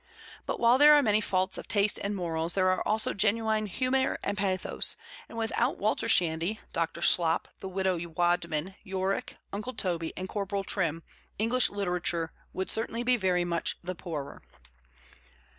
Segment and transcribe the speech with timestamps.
[0.47, 4.17] But while there are many faults of taste and morals, there are also genuine humor
[4.23, 4.97] and pathos,
[5.29, 7.03] and without Walter Shandy, Dr.
[7.03, 11.03] Slop, the Widow Wadman, Yorick, Uncle Toby, and Corporal Trim,
[11.37, 14.41] English literature would certainly be very much the poorer.